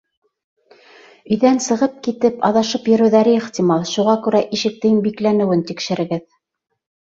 [1.35, 6.29] Өйҙән сығып китеп, аҙашып йөрөүҙәре ихтимал, шуға күрә ишектең бикләнеүен тикшерегеҙ.